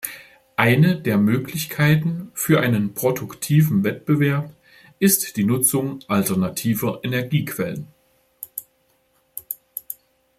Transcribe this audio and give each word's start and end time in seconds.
Eine 0.55 0.99
der 0.99 1.19
Möglichkeiten 1.19 2.31
für 2.33 2.59
einen 2.61 2.95
produktiven 2.95 3.83
Wettbewerb 3.83 4.51
ist 4.97 5.37
die 5.37 5.43
Nutzung 5.43 5.99
alternativer 6.07 7.01
Energiequellen. 7.03 7.85